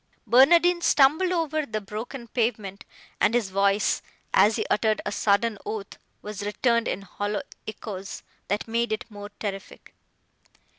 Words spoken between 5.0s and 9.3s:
a sudden oath, was returned in hollow echoes, that made it more